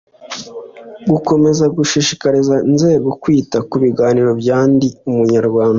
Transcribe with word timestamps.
Gukomeza 1.11 1.63
gushishikariza 1.77 2.55
nzego 2.73 3.09
kwita 3.21 3.57
ku 3.69 3.75
biganiro 3.83 4.31
bya 4.41 4.57
Ndi 4.71 4.89
Umunyarwanda 5.09 5.69